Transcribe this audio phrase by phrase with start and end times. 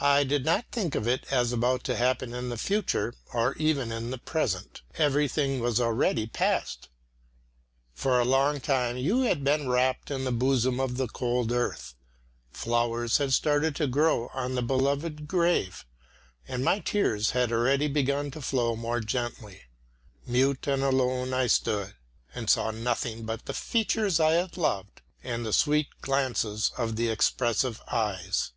[0.00, 3.92] I did not think of it as about to happen in the future, or even
[3.92, 4.82] in the present.
[4.96, 6.88] Everything was already past.
[7.94, 11.94] For a long time you had been wrapt in the bosom of the cold earth;
[12.50, 15.86] flowers had started to grow on the beloved grave,
[16.48, 19.60] and my tears had already begun to flow more gently.
[20.26, 21.94] Mute and alone I stood,
[22.34, 27.08] and saw nothing but the features I had loved and the sweet glances of the
[27.08, 28.50] expressive eyes.